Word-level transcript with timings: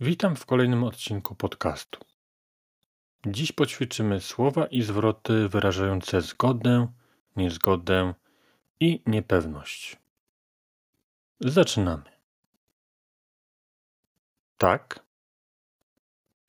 Witam 0.00 0.36
w 0.36 0.46
kolejnym 0.46 0.84
odcinku 0.84 1.34
podcastu. 1.34 2.00
Dziś 3.26 3.52
poćwiczymy 3.52 4.20
słowa 4.20 4.66
i 4.66 4.82
zwroty 4.82 5.48
wyrażające 5.48 6.20
zgodę, 6.20 6.88
niezgodę 7.36 8.14
i 8.80 9.02
niepewność. 9.06 9.96
Zaczynamy. 11.40 12.02
Tak, 14.58 15.00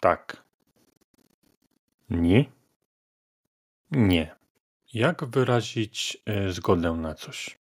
tak. 0.01 0.43
Nie, 2.09 2.45
nie. 3.91 4.35
Jak 4.93 5.25
wyrazić 5.25 6.17
e, 6.25 6.51
zgodę 6.51 6.91
na 6.91 7.15
coś? 7.15 7.59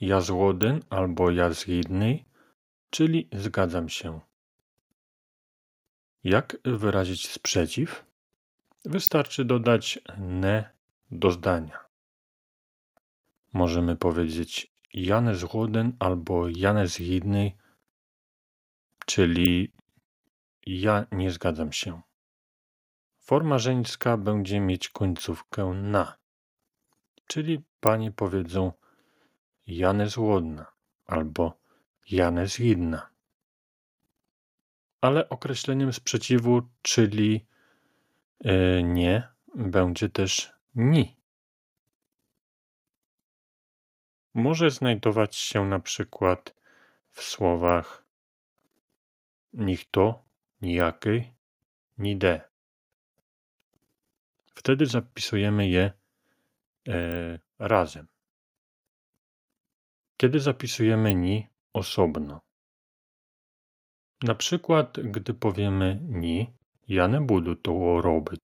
Ja 0.00 0.20
zgoden 0.20 0.80
albo 0.90 1.30
ja 1.30 1.52
zgodny, 1.52 2.24
czyli 2.90 3.28
zgadzam 3.32 3.88
się. 3.88 4.20
Jak 6.24 6.56
wyrazić 6.64 7.28
sprzeciw? 7.28 8.04
Wystarczy 8.84 9.44
dodać 9.44 9.98
ne 10.18 10.70
do 11.10 11.30
zdania. 11.30 11.78
Możemy 13.52 13.96
powiedzieć 13.96 14.72
Janę 14.94 15.34
zgoden 15.34 15.96
albo 15.98 16.48
Janę 16.48 16.86
zgodny, 16.86 17.52
czyli 19.06 19.72
ja 20.66 21.06
nie 21.12 21.30
zgadzam 21.30 21.72
się. 21.72 22.02
Forma 23.18 23.58
żeńska 23.58 24.16
będzie 24.16 24.60
mieć 24.60 24.88
końcówkę 24.88 25.66
na, 25.66 26.16
czyli 27.26 27.62
panie 27.80 28.10
powiedzą 28.12 28.72
Janę 29.66 30.08
złodna 30.08 30.66
albo 31.06 31.58
Janę 32.10 32.46
zgidna 32.46 33.11
ale 35.02 35.28
określeniem 35.28 35.92
sprzeciwu, 35.92 36.62
czyli 36.82 37.46
e, 38.44 38.82
nie, 38.82 39.28
będzie 39.54 40.08
też 40.08 40.52
ni. 40.74 41.16
Może 44.34 44.70
znajdować 44.70 45.36
się 45.36 45.64
na 45.64 45.80
przykład 45.80 46.54
w 47.10 47.22
słowach 47.22 48.04
nichto, 49.52 50.24
nijakiej, 50.60 51.32
de. 51.98 52.40
Wtedy 54.54 54.86
zapisujemy 54.86 55.68
je 55.68 55.92
e, 56.88 57.38
razem. 57.58 58.06
Kiedy 60.16 60.40
zapisujemy 60.40 61.14
ni 61.14 61.48
osobno. 61.72 62.51
Na 64.22 64.34
przykład, 64.34 65.00
gdy 65.00 65.34
powiemy 65.34 66.00
ni, 66.02 66.50
ja 66.88 67.06
nie 67.06 67.20
budu 67.20 67.56
to 67.56 68.00
robić. 68.00 68.40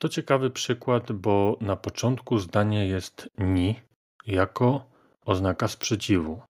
To 0.00 0.08
ciekawy 0.08 0.50
przykład, 0.50 1.12
bo 1.12 1.56
na 1.60 1.76
początku 1.76 2.38
zdania 2.38 2.84
jest 2.84 3.30
ni 3.38 3.80
jako 4.26 4.86
oznaka 5.24 5.68
sprzeciwu, 5.68 6.42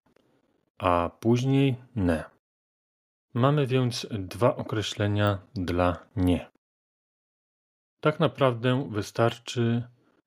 a 0.78 1.10
później 1.20 1.76
ne. 1.96 2.24
Mamy 3.34 3.66
więc 3.66 4.06
dwa 4.10 4.56
określenia 4.56 5.38
dla 5.54 6.06
nie. 6.16 6.50
Tak 8.00 8.20
naprawdę 8.20 8.88
wystarczy 8.90 9.82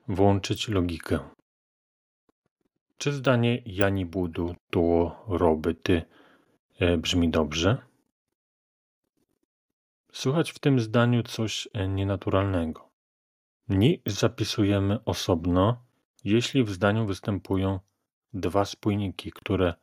włączyć 0.07 0.67
logikę. 0.67 1.19
Czy 2.97 3.11
zdanie 3.13 3.61
ja 3.65 3.89
nie 3.89 4.05
budu 4.05 4.55
to 4.71 5.15
robić 5.27 5.77
e, 6.79 6.97
brzmi 6.97 7.29
dobrze? 7.29 7.77
Słychać 10.15 10.51
w 10.51 10.59
tym 10.59 10.79
zdaniu 10.79 11.23
coś 11.23 11.67
e, 11.73 11.87
nienaturalnego. 11.87 12.89
Ni 13.69 14.01
zapisujemy 14.05 15.03
osobno, 15.05 15.85
jeśli 16.23 16.63
w 16.63 16.69
zdaniu 16.69 17.05
występują 17.05 17.79
dwa 18.33 18.65
spójniki, 18.65 19.31
które 19.31 19.73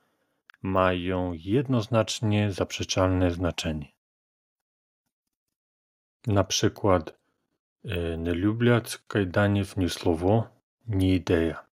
mają 0.63 1.33
jednoznacznie 1.33 2.53
zaprzeczalne 2.53 3.31
znaczenie. 3.31 3.93
Na 6.27 6.45
przykład 6.45 7.19
nie 8.19 8.35
lubiać 8.35 8.99
kajdaniew 9.09 9.77
ni 9.77 9.91
słowo, 9.91 10.49
ni 10.87 11.15
idea. 11.15 11.67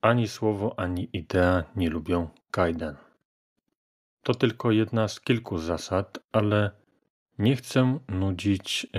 Ani 0.00 0.28
słowo, 0.28 0.78
ani 0.78 1.08
idea 1.12 1.64
nie 1.76 1.90
lubią 1.90 2.28
kajdan. 2.50 2.96
To 4.22 4.34
tylko 4.34 4.70
jedna 4.70 5.08
z 5.08 5.20
kilku 5.20 5.58
zasad, 5.58 6.18
ale 6.32 6.83
nie 7.38 7.56
chcę 7.56 7.98
nudzić 8.08 8.86
e, 8.94 8.98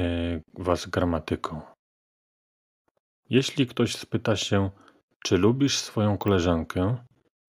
was 0.54 0.86
gramatyką. 0.86 1.62
Jeśli 3.30 3.68
ktoś 3.68 3.96
spyta 3.96 4.36
się, 4.36 4.70
czy 5.24 5.38
lubisz 5.38 5.78
swoją 5.78 6.18
koleżankę, 6.18 7.06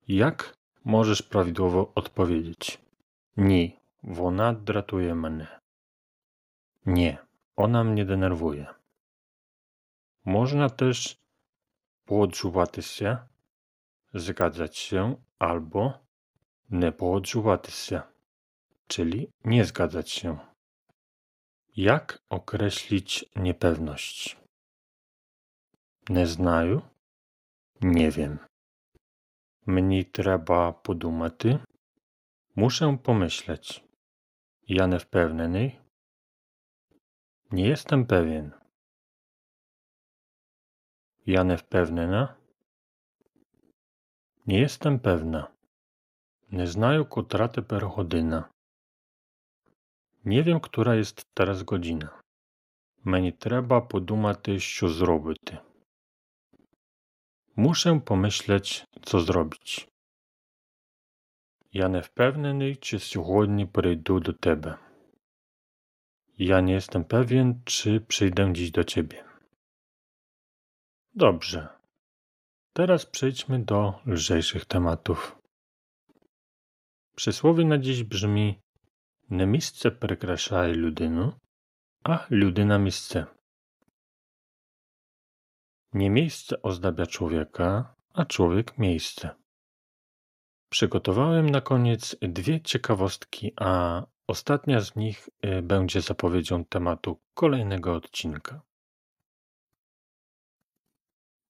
jak 0.08 0.58
możesz 0.86 1.22
prawidłowo 1.22 1.92
odpowiedzieć? 1.96 2.82
Nie, 3.38 3.72
ona 4.22 4.54
dratuje 4.54 5.16
mnie. 5.16 5.48
Nie, 6.86 7.18
ona 7.56 7.84
mnie 7.84 8.06
denerwuje. 8.06 8.66
Można 10.26 10.70
też 10.70 11.18
podżuwaty 12.06 12.82
się, 12.82 13.18
zgadzać 14.14 14.78
się 14.78 15.16
albo 15.40 15.94
nie 16.70 16.92
podżuwaty 16.92 17.72
się, 17.72 18.02
czyli 18.88 19.32
nie 19.46 19.66
zgadzać 19.66 20.10
się. 20.10 20.55
Jak 21.77 22.23
określić 22.29 23.25
niepewność? 23.37 24.37
Nie 26.09 26.27
znаю? 26.27 26.83
Nie 27.81 28.11
wiem. 28.11 28.39
Mnie 29.67 30.05
trzeba 30.05 30.73
podumać. 30.73 31.35
Muszę 32.57 32.99
pomyśleć. 33.03 33.85
Ja 34.69 34.87
nie 34.87 34.99
wpewneний? 34.99 35.81
Nie 37.53 37.69
jestem 37.69 38.07
pewien. 38.07 38.51
Ja 41.27 41.43
nie 41.43 41.57
wpewnena? 41.57 42.37
Nie 44.47 44.59
jestem 44.61 45.01
pewna. 45.01 45.53
Nie 46.53 46.67
знаю, 46.67 47.07
котра 47.07 47.49
тепер 47.49 47.87
година. 47.87 48.51
Nie 50.25 50.43
wiem, 50.43 50.61
która 50.61 50.95
jest 50.95 51.27
teraz 51.35 51.63
godzina. 51.63 52.09
Мені 53.05 53.33
треба 53.33 53.81
подумати, 53.81 54.61
що 54.61 54.89
зробити. 54.89 55.59
Muszę 57.57 58.01
pomyśleć, 58.01 58.85
co 59.03 59.21
zrobić. 59.21 59.89
Ja 61.73 61.89
nie 61.89 62.03
wpewneний, 62.03 62.77
czy 62.77 62.99
сьогодні 62.99 63.67
прийду 63.67 64.21
do 64.21 64.33
тебе. 64.33 64.79
Ja 66.39 66.61
nie 66.61 66.73
jestem 66.73 67.05
pewien, 67.05 67.61
czy 67.65 68.01
przyjdę 68.01 68.53
dziś 68.53 68.71
do 68.71 68.85
ciebie. 68.85 69.25
Dobrze. 71.15 71.69
Teraz 72.73 73.07
przejdźmy 73.07 73.65
do 73.65 74.01
lżejszych 74.07 74.65
tematów. 74.65 75.39
Przysłowie 77.17 77.65
na 77.65 77.79
dziś 77.79 78.03
brzmi 78.03 78.61
Не 79.31 79.47
місце 79.47 79.91
прикрашає 79.91 80.75
людину, 80.75 81.33
a 82.05 82.27
людина 82.31 82.79
місце. 82.79 83.27
Nie 85.93 86.11
miejsce 86.11 86.63
ozdabia 86.63 87.07
człowieka, 87.07 87.95
a 88.13 88.25
człowiek 88.25 88.79
miejsce. 88.79 89.31
Przygotowałem 90.69 91.51
na 91.51 91.61
koniec 91.61 92.17
dwie 92.23 92.61
ciekawostki, 92.61 93.53
a 93.57 94.03
ostatnia 94.27 94.81
z 94.81 94.97
nich 94.97 95.29
y, 95.45 95.63
będzie 95.63 96.01
zapowiedzią 96.01 96.65
tematu 96.65 97.21
kolejnego 97.35 97.95
odcinka. 97.95 98.63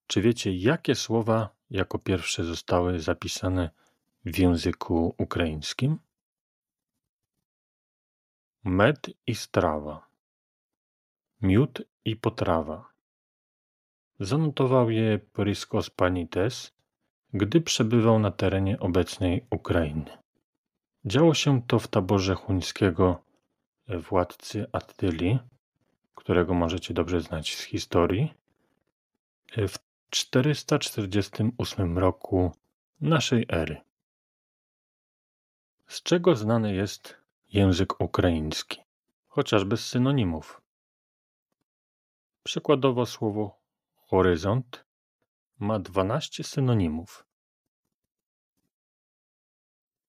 Czy 0.06 0.20
wiecie, 0.20 0.56
jakie 0.56 0.94
słowa 0.94 1.56
jako 1.70 1.98
pierwsze 1.98 2.44
zostały 2.44 3.00
zapisane 3.00 3.70
w 4.24 4.38
języku 4.38 5.14
ukraińskim? 5.18 5.98
Med 8.65 9.09
i 9.27 9.35
strawa. 9.35 10.07
Miód 11.41 11.81
i 12.05 12.15
potrawa. 12.15 12.89
Zanotował 14.19 14.89
je 14.89 15.19
Pryskos 15.19 15.89
Panites, 15.89 16.71
gdy 17.33 17.61
przebywał 17.61 18.19
na 18.19 18.31
terenie 18.31 18.79
obecnej 18.79 19.45
Ukrainy. 19.49 20.17
Działo 21.05 21.33
się 21.33 21.61
to 21.61 21.79
w 21.79 21.87
taborze 21.87 22.35
chuńskiego 22.35 23.23
władcy 23.87 24.65
Attyli, 24.71 25.39
którego 26.15 26.53
możecie 26.53 26.93
dobrze 26.93 27.21
znać 27.21 27.55
z 27.55 27.63
historii, 27.63 28.33
w 29.57 29.75
448 30.09 31.97
roku 31.97 32.51
naszej 33.01 33.45
ery. 33.49 33.81
Z 35.87 36.03
czego 36.03 36.35
znany 36.35 36.75
jest 36.75 37.24
język 37.55 38.01
ukraiński, 38.01 38.81
chociażby 39.27 39.77
z 39.77 39.87
synonimów. 39.87 40.61
Przykładowo 42.43 43.05
słowo 43.05 43.61
horyzont 43.95 44.85
ma 45.59 45.79
12 45.79 46.43
synonimów, 46.43 47.25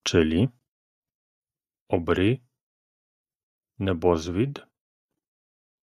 czyli 0.02 0.48
obry, 1.88 2.40
nebozwid, 3.78 4.66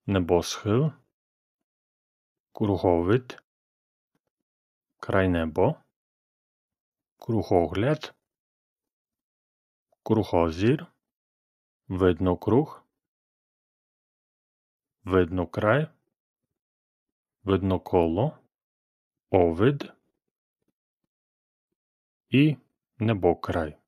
nieboschyl, 0.08 0.90
kruchowyt, 2.54 3.44
krajnebo, 5.00 5.74
kruchogled, 7.18 8.14
kruchozir, 10.04 10.93
Видно 11.90 12.38
круг, 12.38 12.84
видно 15.06 15.48
край, 15.48 15.88
видно 17.44 17.80
коло, 17.80 18.38
овид. 19.32 19.94
І 22.30 22.58
небокрай. 23.00 23.83